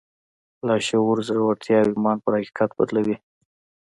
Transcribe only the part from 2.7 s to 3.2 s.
بدلوي.